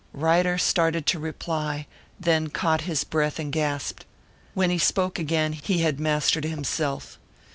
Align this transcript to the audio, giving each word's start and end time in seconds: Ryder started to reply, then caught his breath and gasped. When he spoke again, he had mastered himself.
Ryder 0.13 0.57
started 0.57 1.05
to 1.05 1.19
reply, 1.19 1.85
then 2.19 2.49
caught 2.49 2.81
his 2.89 3.03
breath 3.03 3.37
and 3.37 3.51
gasped. 3.53 4.03
When 4.55 4.71
he 4.71 4.79
spoke 4.79 5.19
again, 5.19 5.53
he 5.53 5.81
had 5.83 5.99
mastered 5.99 6.43
himself. 6.45 7.19